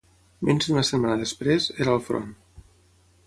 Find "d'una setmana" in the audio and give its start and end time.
0.69-1.19